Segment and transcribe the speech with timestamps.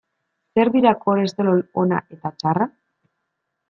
[0.59, 2.73] Zer dira kolesterol ona eta txarra?